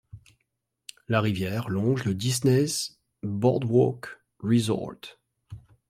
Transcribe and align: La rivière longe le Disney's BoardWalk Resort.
La 1.09 1.21
rivière 1.21 1.69
longe 1.69 2.05
le 2.05 2.15
Disney's 2.15 2.97
BoardWalk 3.21 4.07
Resort. 4.39 4.95